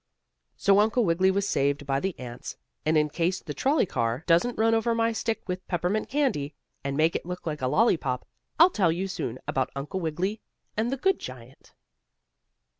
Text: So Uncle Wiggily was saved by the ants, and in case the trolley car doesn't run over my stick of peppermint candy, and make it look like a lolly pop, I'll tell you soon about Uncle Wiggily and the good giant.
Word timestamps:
So 0.57 0.79
Uncle 0.79 1.05
Wiggily 1.05 1.29
was 1.29 1.47
saved 1.47 1.85
by 1.85 1.99
the 1.99 2.17
ants, 2.17 2.57
and 2.87 2.97
in 2.97 3.07
case 3.07 3.39
the 3.39 3.53
trolley 3.53 3.85
car 3.85 4.23
doesn't 4.25 4.57
run 4.57 4.73
over 4.73 4.95
my 4.95 5.11
stick 5.11 5.47
of 5.47 5.67
peppermint 5.67 6.09
candy, 6.09 6.55
and 6.83 6.97
make 6.97 7.15
it 7.15 7.23
look 7.23 7.45
like 7.45 7.61
a 7.61 7.67
lolly 7.67 7.97
pop, 7.97 8.25
I'll 8.59 8.71
tell 8.71 8.91
you 8.91 9.07
soon 9.07 9.37
about 9.47 9.69
Uncle 9.75 9.99
Wiggily 9.99 10.41
and 10.75 10.91
the 10.91 10.97
good 10.97 11.19
giant. 11.19 11.75